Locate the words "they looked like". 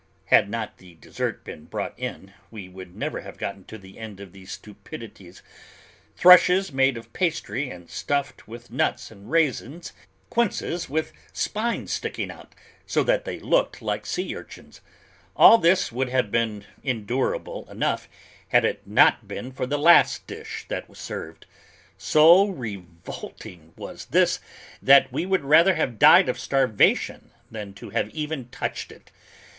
13.25-14.07